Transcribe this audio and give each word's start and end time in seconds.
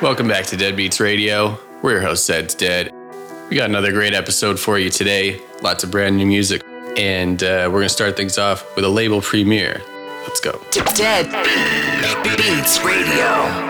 Welcome 0.00 0.28
back 0.28 0.46
to 0.46 0.56
Deadbeats 0.56 1.00
Radio. 1.00 1.58
We're 1.82 1.92
your 1.92 2.00
host, 2.02 2.24
Zed's 2.24 2.54
Dead. 2.54 2.92
We 3.50 3.56
got 3.56 3.68
another 3.68 3.90
great 3.90 4.14
episode 4.14 4.60
for 4.60 4.78
you 4.78 4.90
today. 4.90 5.40
Lots 5.60 5.82
of 5.82 5.90
brand 5.90 6.16
new 6.16 6.26
music. 6.26 6.62
And 6.96 7.42
uh, 7.42 7.64
we're 7.66 7.80
going 7.80 7.82
to 7.84 7.88
start 7.88 8.16
things 8.16 8.38
off 8.38 8.64
with 8.76 8.84
a 8.84 8.88
label 8.88 9.20
premiere. 9.20 9.82
Let's 10.22 10.38
go. 10.38 10.52
to 10.52 10.80
Dead 10.94 11.26
Beats 12.36 12.80
Radio. 12.84 13.67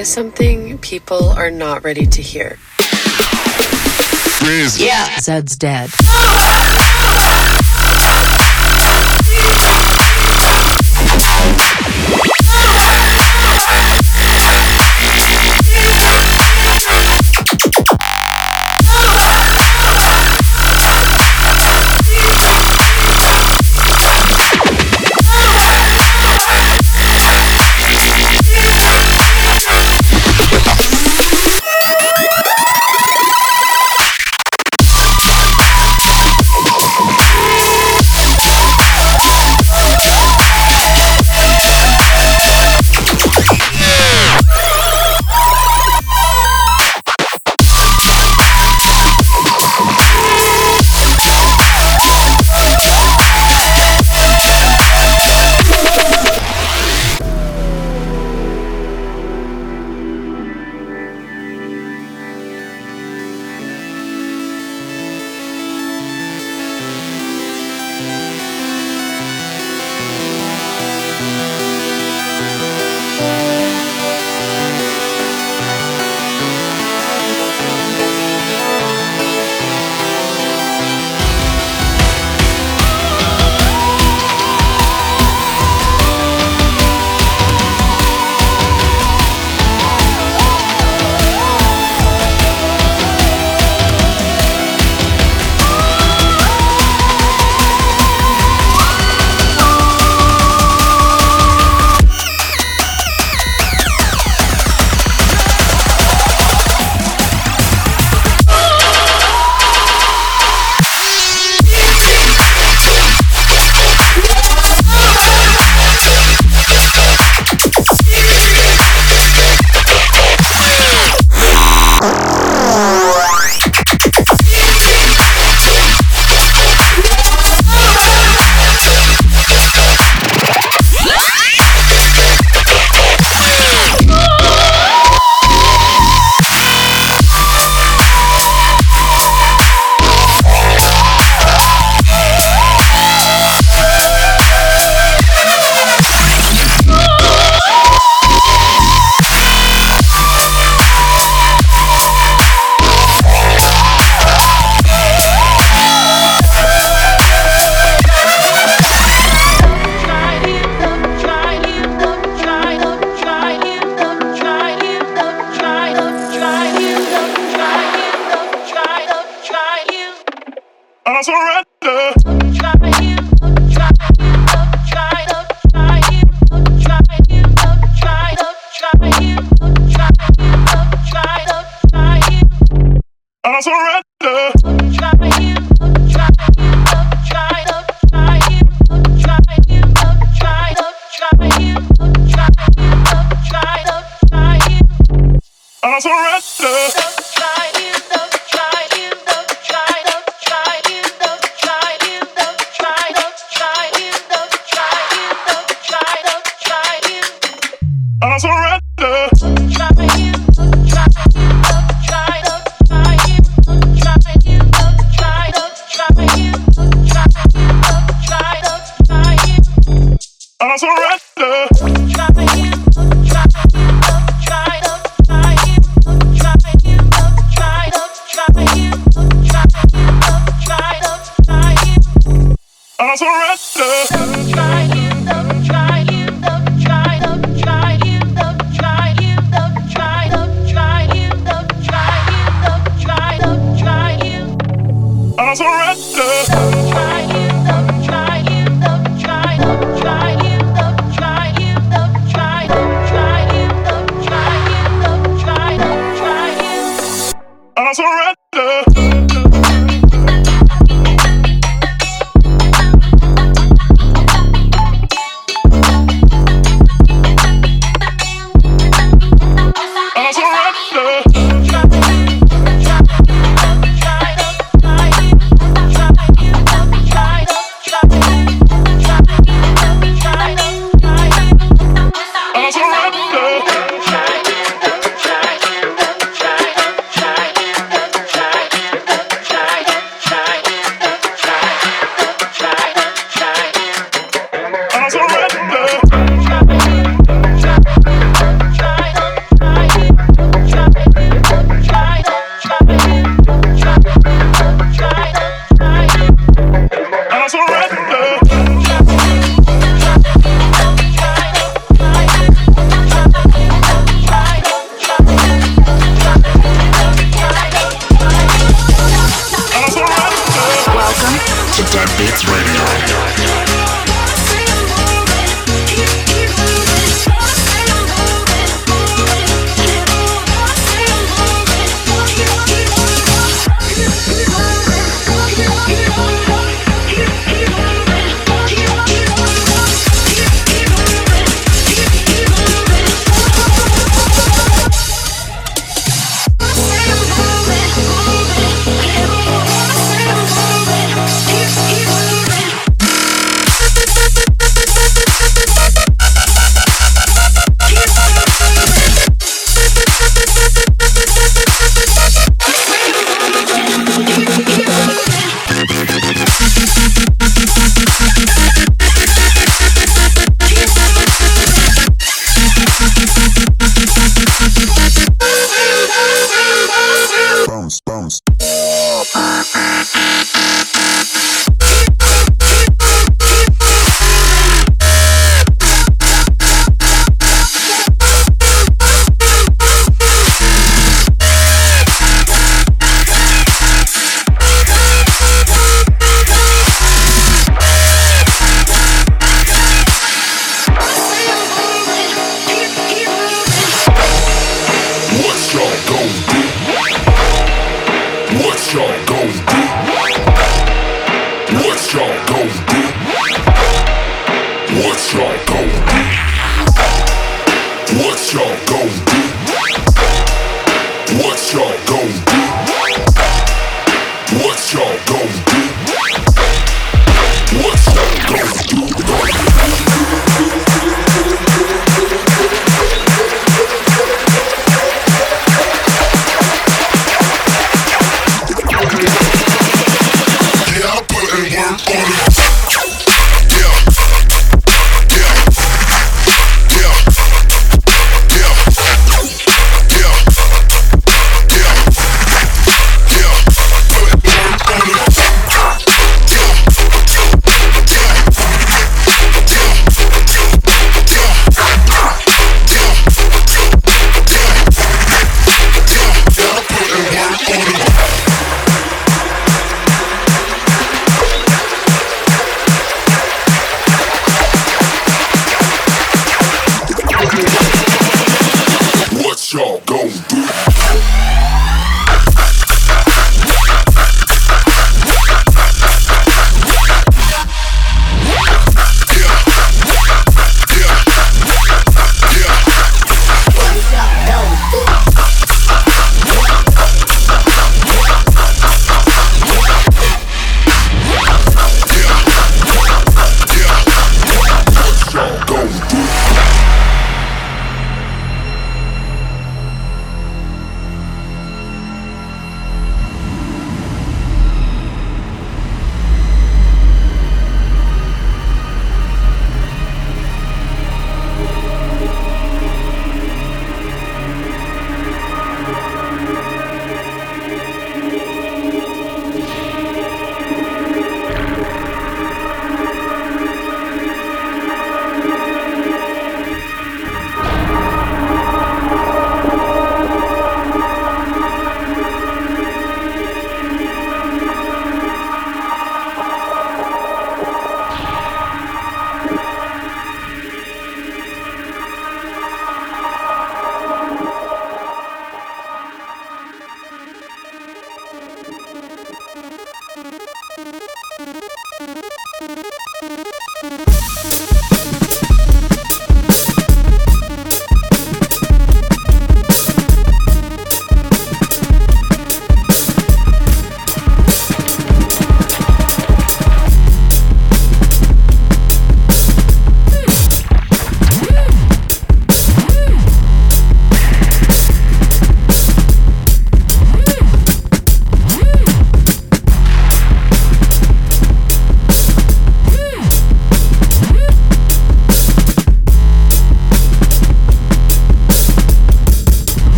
Is 0.00 0.08
something 0.08 0.78
people 0.78 1.28
are 1.28 1.50
not 1.50 1.84
ready 1.84 2.06
to 2.06 2.22
hear? 2.22 2.58
Yeah. 4.80 5.18
Zed's 5.18 5.56
dead. 5.56 5.90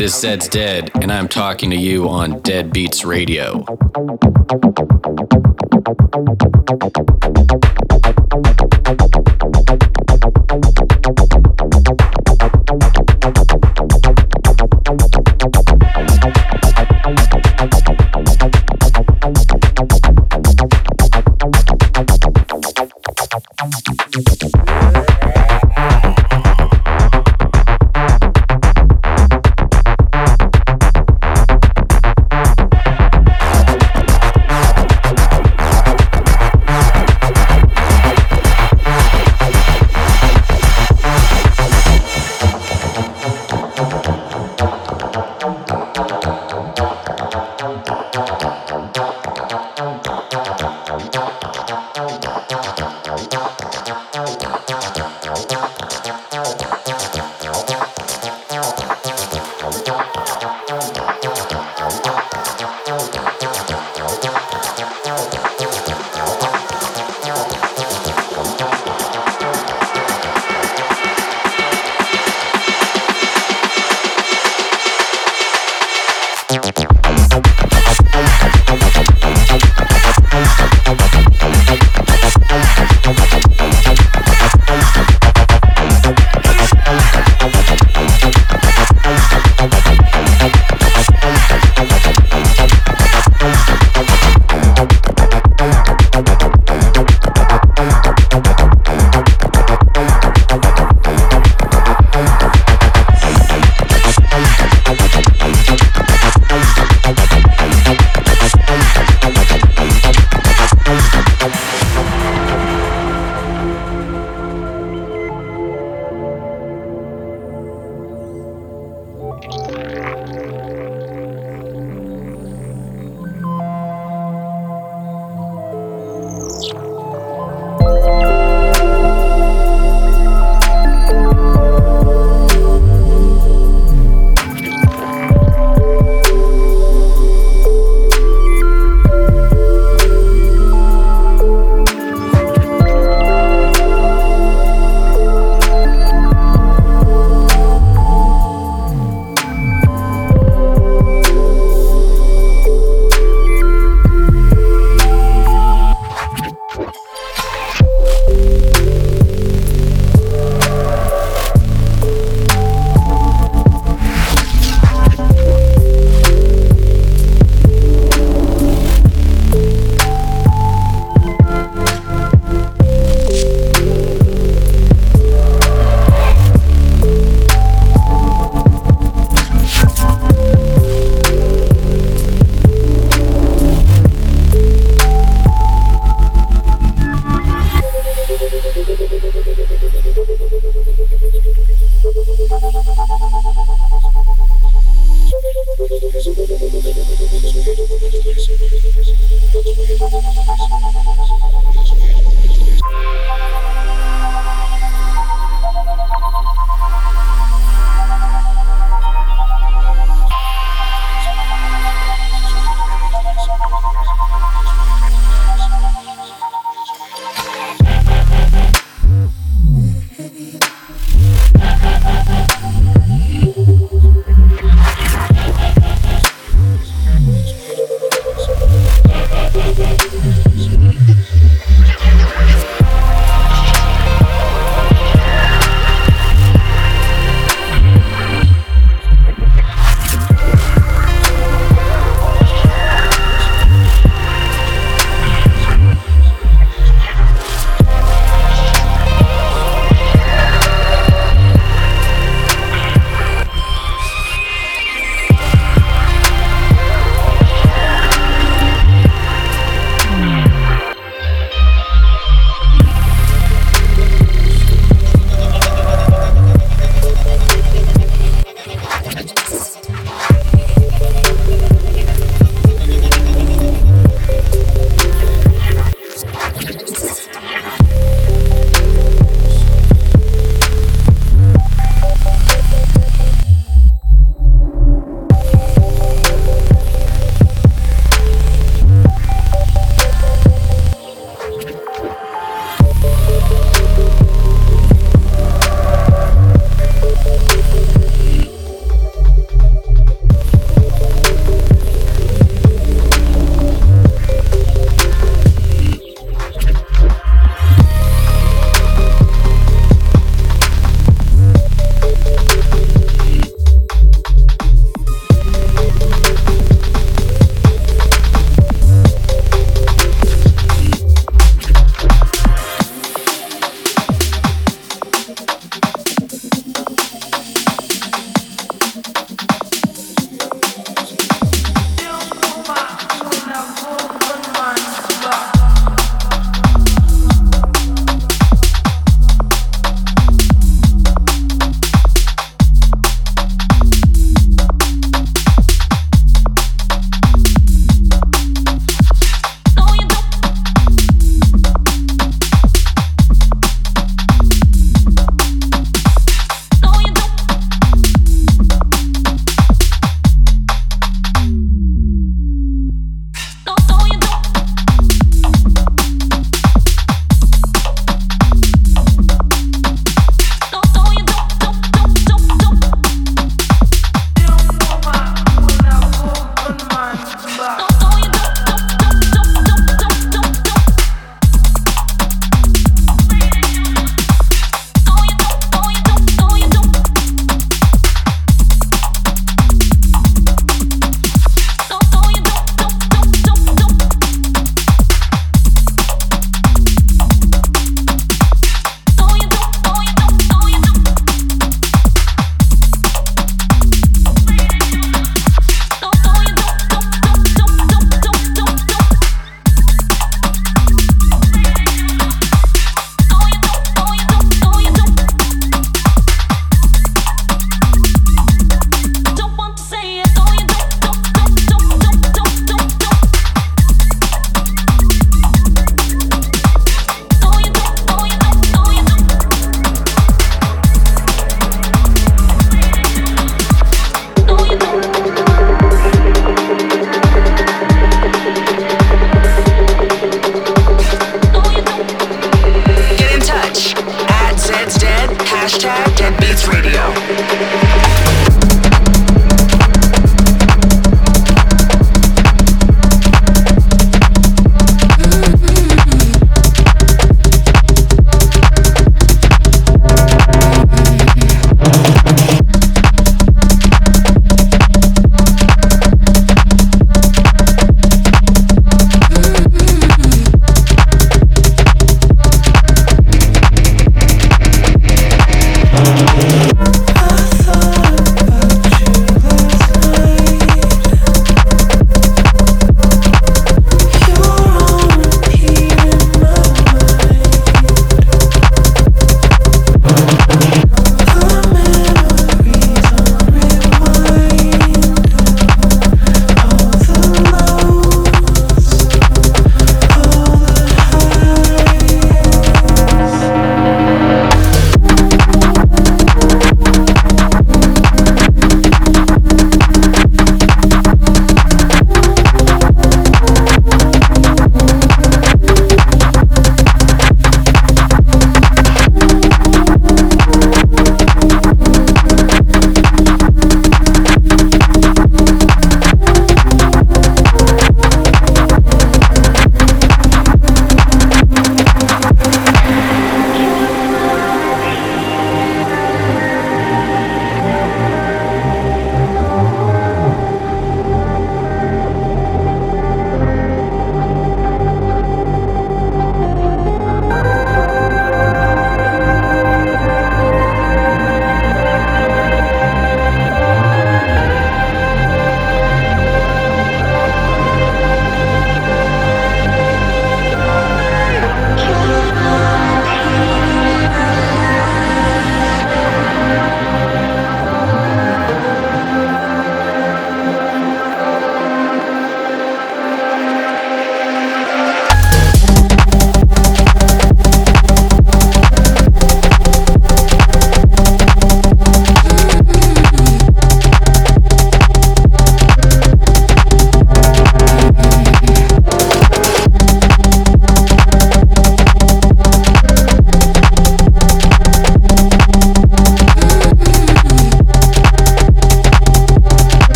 This 0.00 0.14
is 0.14 0.20
Zed's 0.22 0.48
Dead, 0.48 0.90
and 1.02 1.12
I'm 1.12 1.28
talking 1.28 1.68
to 1.68 1.76
you 1.76 2.08
on 2.08 2.40
Dead 2.40 2.72
Beats 2.72 3.04
Radio. 3.04 3.66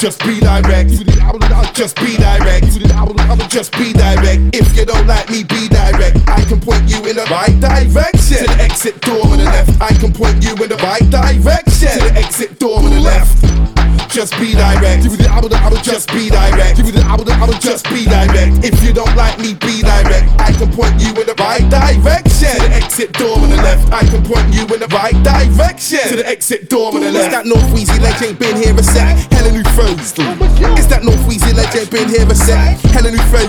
Just 0.00 0.24
be 0.24 0.40
direct. 0.40 0.88
Just 1.74 1.96
be 1.96 2.16
direct. 2.16 2.64
Just 3.50 3.72
be 3.72 3.92
direct. 3.92 4.56
If 4.56 4.74
you 4.74 4.86
don't 4.86 5.06
like 5.06 5.28
me, 5.28 5.44
be 5.44 5.68
direct. 5.68 6.16
I 6.26 6.42
can 6.48 6.58
point 6.58 6.88
you 6.88 7.04
in 7.06 7.16
the 7.16 7.26
right 7.30 7.60
direction. 7.60 8.38
To 8.38 8.46
the 8.46 8.62
exit 8.62 8.98
door 9.02 9.22
on 9.26 9.36
the 9.36 9.44
left. 9.44 9.78
I 9.78 9.92
can 9.92 10.14
point 10.14 10.42
you 10.42 10.54
in 10.54 10.70
the 10.70 10.76
right 10.76 11.04
direction. 11.10 11.98
To 11.98 11.98
the 11.98 12.12
exit 12.16 12.58
door 12.58 12.78
on 12.78 12.88
the 12.88 13.00
left. 13.00 13.79
Just 14.20 14.36
be 14.36 14.52
direct. 14.52 15.02
Give 15.02 15.12
me 15.12 15.24
the 15.24 15.32
album, 15.32 15.56
I 15.56 15.70
will 15.70 15.80
just 15.80 16.12
be 16.12 16.28
direct. 16.28 16.76
Give 16.76 16.84
me 16.84 16.92
the 16.92 17.00
album, 17.08 17.32
I 17.40 17.48
will 17.48 17.56
just 17.56 17.88
be 17.88 18.04
direct. 18.04 18.60
If 18.60 18.84
you 18.84 18.92
don't 18.92 19.16
like 19.16 19.40
me, 19.40 19.56
be 19.56 19.80
direct. 19.80 20.28
I 20.36 20.52
can 20.52 20.68
point 20.76 21.00
you 21.00 21.08
in 21.16 21.24
the 21.24 21.32
right 21.40 21.64
direction. 21.72 22.52
To 22.52 22.68
the 22.68 22.76
exit 22.76 23.16
door 23.16 23.40
on 23.40 23.48
the 23.48 23.56
left. 23.56 23.88
I 23.88 24.04
can 24.04 24.20
point 24.20 24.52
you 24.52 24.68
in 24.68 24.84
the 24.84 24.92
right 24.92 25.16
direction. 25.24 26.04
To 26.04 26.20
the 26.20 26.28
exit 26.28 26.68
door 26.68 26.92
on 26.92 27.00
the 27.00 27.08
left. 27.08 27.32
It's 27.32 27.32
that 27.32 27.46
North 27.48 27.64
Weezy 27.72 27.96
legend 27.96 28.36
been 28.36 28.60
here 28.60 28.76
a 28.76 28.84
sec. 28.84 29.16
Hella 29.32 29.56
new 29.56 29.64
flows. 29.72 30.12
It's 30.76 30.92
that 30.92 31.00
North 31.00 31.24
Weezy 31.24 31.56
legend 31.56 31.88
been 31.88 32.12
here 32.12 32.28
a 32.28 32.36
sec. 32.36 32.76
Hella 32.92 33.08
new 33.08 33.24
flow. 33.32 33.48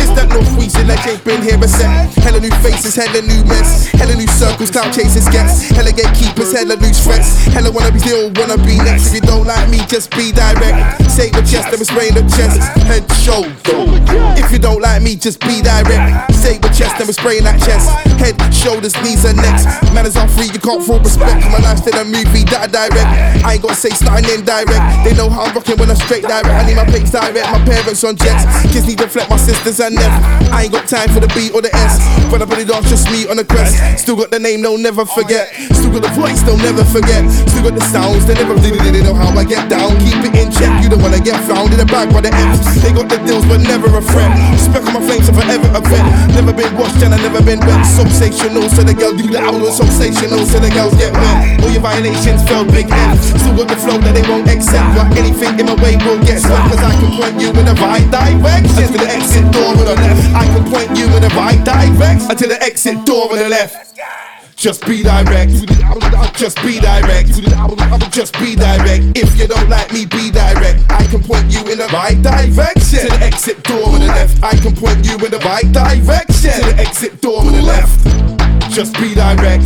It's 0.00 0.16
that 0.16 0.32
North 0.32 0.48
Weezy 0.56 0.80
legend 0.88 1.20
been 1.28 1.44
here 1.44 1.60
a 1.60 1.68
sec. 1.68 2.08
Hella 2.24 2.40
new 2.40 2.56
faces, 2.64 2.96
hella 2.96 3.20
new 3.20 3.44
mess. 3.44 3.92
Hella 3.92 4.16
new 4.16 4.28
circles, 4.32 4.72
clout 4.72 4.96
chasers 4.96 5.28
gets. 5.28 5.68
Hella 5.68 5.92
gatekeepers, 5.92 6.56
hella 6.56 6.80
loose 6.80 7.04
threats. 7.04 7.44
Hella 7.52 7.68
wanna 7.68 7.92
be 7.92 8.00
still, 8.00 8.32
wanna 8.40 8.56
be 8.64 8.80
next. 8.80 9.12
If 9.12 9.20
you 9.20 9.28
don't 9.28 9.44
like 9.44 9.68
me, 9.68 9.84
just 9.90 10.14
be 10.14 10.30
direct. 10.30 11.02
Say 11.10 11.34
with 11.34 11.50
chest, 11.50 11.66
let 11.74 11.82
me 11.82 11.84
spray 11.84 12.06
in 12.06 12.14
the 12.14 12.22
chest. 12.30 12.62
Head, 12.86 13.02
shoulder. 13.18 13.50
If 14.38 14.54
you 14.54 14.62
don't 14.62 14.80
like 14.80 15.02
me, 15.02 15.16
just 15.18 15.42
be 15.42 15.58
direct. 15.60 16.30
Say 16.30 16.62
with 16.62 16.70
chest, 16.70 16.94
let 17.02 17.10
me 17.10 17.12
spray 17.12 17.42
in 17.42 17.44
that 17.44 17.58
chest. 17.58 17.90
Head, 18.22 18.38
shoulders, 18.54 18.94
knees, 19.02 19.26
and 19.26 19.34
necks. 19.42 19.66
Manners 19.90 20.14
are 20.14 20.30
free, 20.30 20.46
you 20.46 20.62
can't 20.62 20.78
fraud 20.78 21.02
respect. 21.02 21.42
My 21.50 21.58
life's 21.58 21.82
in 21.90 21.98
a 21.98 22.06
movie 22.06 22.46
that 22.54 22.70
direct. 22.70 23.02
I 23.42 23.58
ain't 23.58 23.62
gotta 23.66 23.74
say 23.74 23.90
something 23.90 24.22
indirect. 24.30 24.78
They 25.02 25.10
know 25.18 25.26
how 25.26 25.50
I'm 25.50 25.58
rocking 25.58 25.74
when 25.74 25.90
I'm 25.90 25.98
straight 26.06 26.22
direct. 26.22 26.46
I 26.46 26.62
need 26.62 26.78
my 26.78 26.86
pics 26.86 27.10
direct, 27.10 27.50
my 27.50 27.58
parents 27.66 28.06
on 28.06 28.14
jets. 28.14 28.46
Kids 28.70 28.86
need 28.86 29.02
to 29.02 29.10
flex 29.10 29.26
my 29.26 29.42
sisters 29.42 29.82
and 29.82 29.98
them. 29.98 30.12
I 30.54 30.70
ain't 30.70 30.72
got 30.72 30.86
time 30.86 31.10
for 31.10 31.18
the 31.18 31.30
B 31.34 31.50
or 31.50 31.66
the 31.66 31.74
S. 31.74 31.98
When 32.30 32.38
I 32.38 32.46
put 32.46 32.62
it 32.62 32.70
off, 32.70 32.86
just 32.86 33.10
me 33.10 33.26
on 33.26 33.42
the 33.42 33.44
crest. 33.44 33.74
Still 33.98 34.14
got 34.14 34.30
the 34.30 34.38
name, 34.38 34.62
they'll 34.62 34.78
never 34.78 35.02
forget. 35.02 35.50
Still 35.74 35.90
got 35.90 36.06
the 36.06 36.14
voice, 36.14 36.46
they'll 36.46 36.62
never 36.62 36.86
forget. 36.86 37.26
Still 37.50 37.66
got 37.66 37.74
the 37.74 37.82
sounds, 37.90 38.22
they 38.30 38.38
never 38.38 38.54
really 38.54 38.78
they 38.94 39.02
know 39.02 39.18
how 39.18 39.34
I 39.34 39.42
get 39.42 39.66
down. 39.66 39.79
Keep 40.04 40.28
it 40.28 40.34
in 40.36 40.52
check, 40.52 40.72
you 40.82 40.88
don't 40.88 41.00
wanna 41.00 41.20
get 41.20 41.40
found 41.48 41.72
in 41.72 41.78
the 41.80 41.88
back 41.88 42.12
by 42.12 42.20
the 42.20 42.32
M's. 42.34 42.60
They 42.82 42.92
got 42.92 43.08
the 43.08 43.16
deals, 43.24 43.44
but 43.46 43.60
never 43.64 43.88
a 43.88 44.02
friend. 44.02 44.32
Spec 44.60 44.84
on 44.84 44.92
my 44.92 45.00
flames, 45.00 45.28
are 45.28 45.36
forever 45.36 45.68
a 45.72 45.80
vet. 45.80 46.04
Never 46.36 46.52
been 46.52 46.72
washed 46.76 47.00
and 47.00 47.14
I 47.14 47.18
never 47.18 47.40
been 47.40 47.60
wet. 47.60 47.84
Sensational, 47.86 48.68
so 48.68 48.84
the 48.84 48.92
girl 48.92 49.16
do 49.16 49.24
the 49.24 49.40
album 49.40 49.72
sensational, 49.72 50.44
so 50.44 50.60
the 50.60 50.70
girls 50.70 50.92
get 51.00 51.12
wet. 51.12 51.64
All 51.64 51.70
your 51.70 51.80
violations 51.80 52.44
fell 52.44 52.64
big 52.64 52.90
F. 52.90 53.20
Still 53.40 53.56
got 53.56 53.68
the 53.68 53.76
flow 53.76 53.98
that 53.98 54.12
they 54.12 54.24
won't 54.28 54.48
accept. 54.48 54.88
But 54.92 55.16
anything 55.16 55.58
in 55.58 55.66
my 55.66 55.76
way 55.80 55.96
will 56.04 56.20
get 56.20 56.40
swept. 56.44 56.68
Cause 56.68 56.82
I 56.84 56.92
can 57.00 57.10
point 57.16 57.40
you 57.40 57.48
in 57.48 57.64
the 57.64 57.76
right 57.80 58.08
direction. 58.12 58.92
To 58.92 58.98
the 58.98 59.08
exit 59.08 59.46
door 59.52 59.72
on 59.72 59.78
the 59.80 59.96
left. 59.96 60.24
I 60.34 60.44
can 60.44 60.64
point 60.68 60.92
you 60.96 61.06
in 61.16 61.22
the 61.24 61.32
right 61.32 61.60
direction. 61.64 62.36
To 62.36 62.46
the 62.46 62.58
exit 62.62 63.04
door 63.06 63.32
on 63.32 63.38
the 63.38 63.48
left. 63.48 63.96
Just 64.60 64.84
be 64.84 65.02
direct. 65.02 65.52
Just 66.36 66.60
be 66.60 66.80
direct. 66.80 67.28
Just 68.12 68.34
be 68.38 68.54
direct. 68.54 69.16
If 69.16 69.34
you 69.38 69.48
don't 69.48 69.70
like 69.70 69.90
me, 69.90 70.04
be 70.04 70.30
direct. 70.30 70.84
I 70.90 71.06
can 71.06 71.22
point 71.22 71.50
you 71.50 71.60
in 71.72 71.78
the 71.78 71.88
right 71.88 72.20
direction. 72.20 73.08
To 73.08 73.08
the 73.08 73.24
exit 73.24 73.62
door 73.62 73.88
on 73.88 74.00
the 74.00 74.08
left. 74.08 74.44
I 74.44 74.54
can 74.56 74.76
point 74.76 75.06
you 75.06 75.16
in 75.16 75.30
the 75.30 75.38
right 75.38 75.64
direction. 75.72 76.52
To 76.60 76.60
the 76.60 76.76
exit 76.76 77.22
door 77.22 77.40
on 77.40 77.54
the 77.54 77.62
left. 77.62 78.04
Just 78.68 78.92
be 79.00 79.14
direct. 79.14 79.64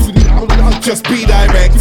Just 0.81 1.03
be 1.11 1.27
direct. 1.27 1.75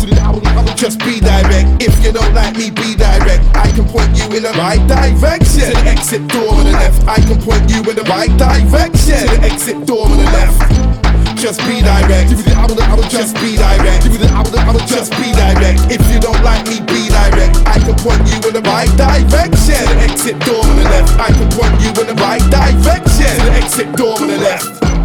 Just 0.76 0.98
be 1.06 1.20
direct. 1.22 1.70
If 1.86 1.94
you 2.04 2.14
don't 2.14 2.34
like 2.34 2.58
me, 2.58 2.72
be 2.72 2.96
direct. 2.96 3.46
I 3.54 3.70
can 3.78 3.86
point 3.94 4.10
you 4.18 4.26
in 4.34 4.42
the 4.42 4.58
right 4.58 4.82
direction. 4.90 5.70
To 5.70 5.78
the 5.78 5.86
exit 5.86 6.28
door 6.30 6.50
on 6.50 6.66
the 6.66 6.72
left. 6.72 7.06
I 7.08 7.22
can 7.22 7.40
point 7.40 7.70
you 7.70 7.86
in 7.86 7.96
the 7.96 8.10
right 8.10 8.34
direction. 8.42 9.22
To 9.22 9.38
the 9.38 9.42
exit 9.46 9.86
door 9.86 10.10
on 10.10 10.18
the 10.18 10.26
left 10.34 11.03
just 11.44 11.60
be 11.68 11.82
direct. 11.82 12.30
Give 12.30 12.38
me 12.38 12.44
the 12.44 12.56
album, 12.56 12.80
I 12.80 12.96
will 12.96 13.10
just 13.12 13.36
be 13.36 13.58
direct. 13.58 14.04
Give 14.04 14.14
me 14.14 14.18
the 14.18 14.32
album, 14.32 14.56
I 14.56 14.72
will 14.72 14.88
just 14.88 15.12
be 15.20 15.36
direct. 15.36 15.92
If 15.92 16.00
you 16.10 16.22
don't 16.22 16.42
like 16.42 16.64
me, 16.68 16.80
be 16.80 17.12
direct. 17.12 17.60
I 17.68 17.84
can 17.84 17.96
point 18.00 18.24
you 18.32 18.40
in 18.48 18.54
the 18.56 18.64
right 18.64 18.88
direction. 18.96 19.84
The 19.92 20.08
exit 20.08 20.40
door 20.40 20.64
on 20.64 20.78
the 20.78 20.84
left. 20.88 21.20
I 21.20 21.28
can 21.36 21.52
point 21.52 21.76
you 21.84 21.92
in 22.00 22.16
the 22.16 22.18
right 22.24 22.40
direction. 22.48 23.36
The 23.44 23.52
exit 23.60 23.92
door 23.98 24.16
on 24.22 24.28
the 24.30 24.38
left. 24.38 25.03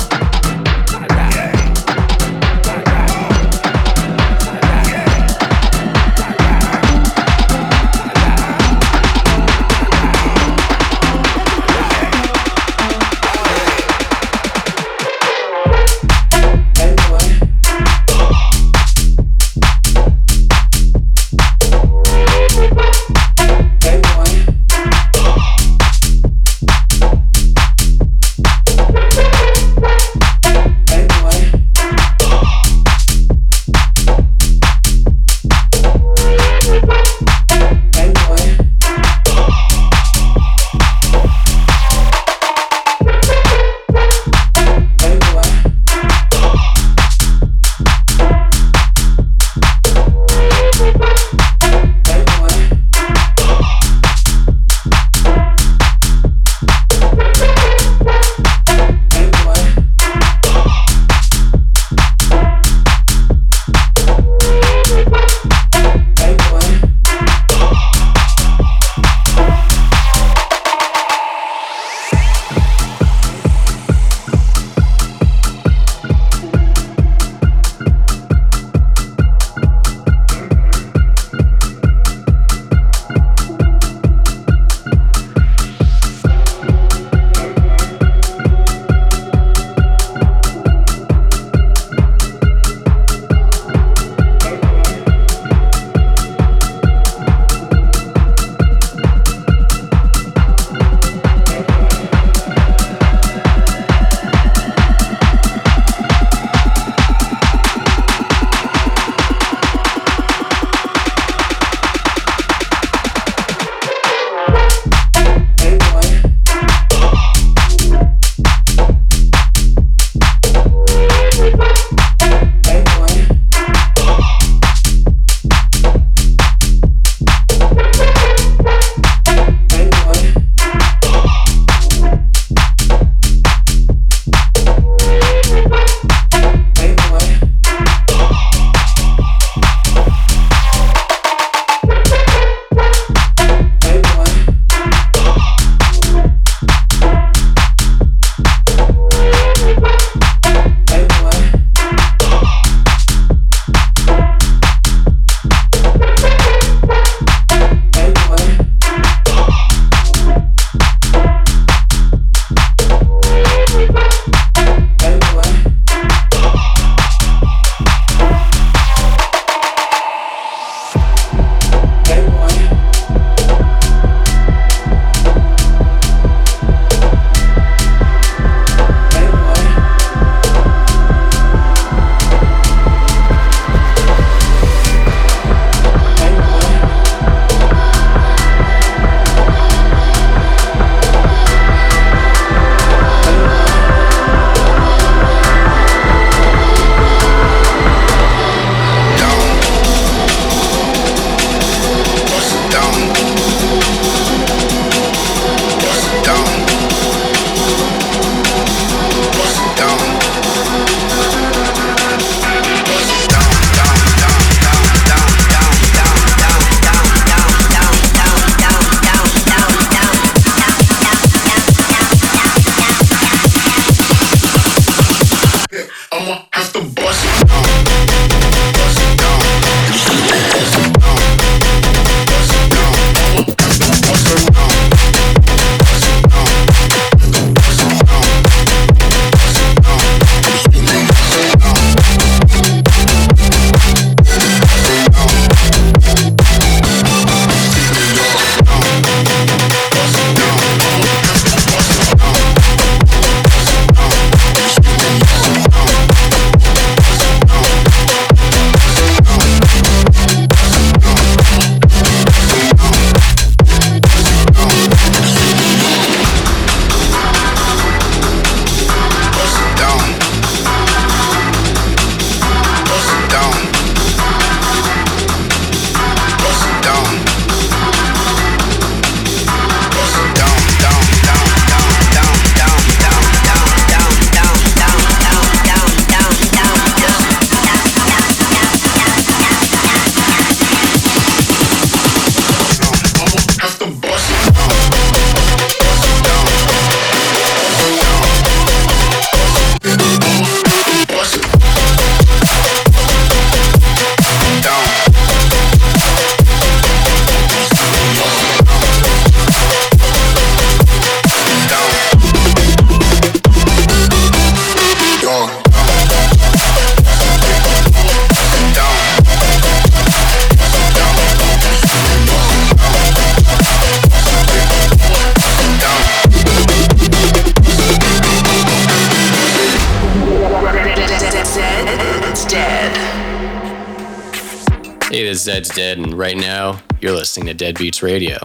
Right 336.19 336.37
now 336.37 336.81
you're 337.01 337.13
listening 337.13 337.47
to 337.47 337.55
Deadbeats 337.55 338.03
Radio. 338.03 338.39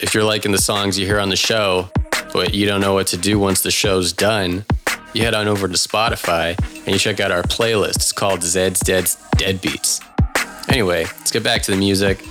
If 0.00 0.14
you're 0.14 0.24
liking 0.24 0.50
the 0.50 0.56
songs 0.56 0.98
you 0.98 1.04
hear 1.04 1.20
on 1.20 1.28
the 1.28 1.36
show, 1.36 1.90
but 2.32 2.54
you 2.54 2.64
don't 2.64 2.80
know 2.80 2.94
what 2.94 3.08
to 3.08 3.18
do 3.18 3.38
once 3.38 3.60
the 3.60 3.70
show's 3.70 4.14
done, 4.14 4.64
you 5.12 5.22
head 5.22 5.34
on 5.34 5.46
over 5.46 5.68
to 5.68 5.74
Spotify 5.74 6.56
and 6.58 6.88
you 6.88 6.98
check 6.98 7.20
out 7.20 7.30
our 7.30 7.42
playlist. 7.42 7.96
It's 7.96 8.12
called 8.12 8.42
Zed's 8.42 8.80
Dead's 8.80 9.18
Dead 9.36 9.60
Beats. 9.60 10.00
Anyway, 10.70 11.04
let's 11.04 11.30
get 11.30 11.44
back 11.44 11.60
to 11.64 11.72
the 11.72 11.76
music. 11.76 12.24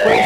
Why 0.00 0.16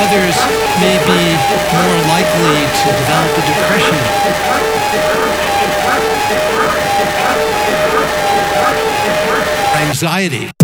others 0.00 0.36
may 0.80 0.96
be 1.04 1.36
more 1.76 2.00
likely 2.08 2.56
to 2.72 2.88
develop 2.96 3.36
a 3.36 3.42
depression. 3.44 4.00
Anxiety. 9.88 10.63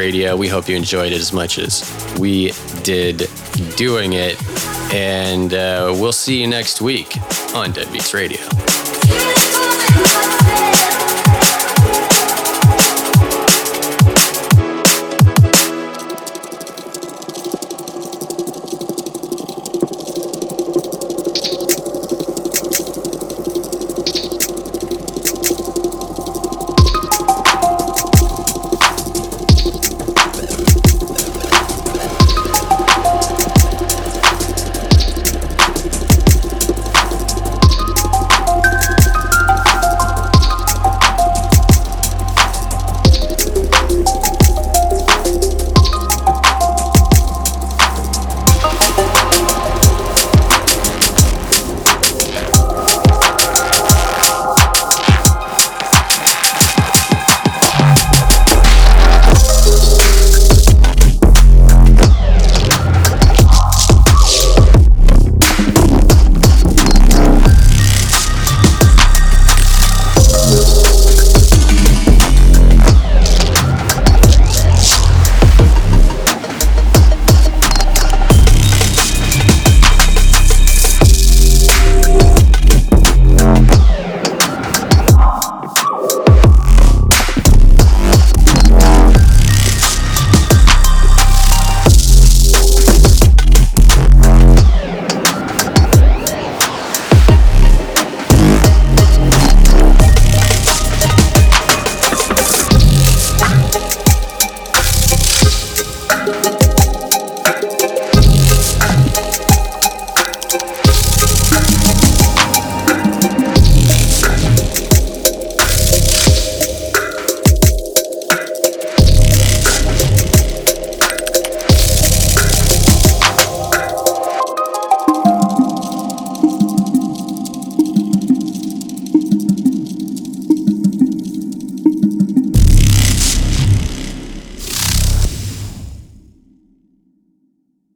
Radio. 0.00 0.34
We 0.34 0.48
hope 0.48 0.66
you 0.66 0.76
enjoyed 0.76 1.12
it 1.12 1.20
as 1.20 1.30
much 1.30 1.58
as 1.58 1.84
we 2.18 2.52
did 2.82 3.28
doing 3.76 4.14
it. 4.14 4.42
And 4.94 5.52
uh, 5.52 5.94
we'll 5.94 6.12
see 6.12 6.40
you 6.40 6.46
next 6.46 6.80
week 6.80 7.18
on 7.54 7.74
Deadbeats 7.74 8.14
Radio. 8.14 8.59